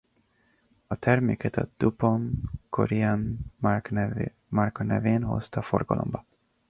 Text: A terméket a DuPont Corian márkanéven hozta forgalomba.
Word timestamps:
A 0.87 0.95
terméket 0.95 1.55
a 1.57 1.69
DuPont 1.77 2.33
Corian 2.69 3.37
márkanéven 4.49 5.23
hozta 5.23 5.61
forgalomba. 5.61 6.25